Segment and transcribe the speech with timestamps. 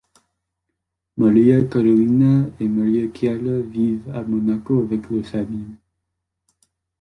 [1.15, 5.75] Maria Carolina et Maria Chiara vivent à Monaco avec leur famille.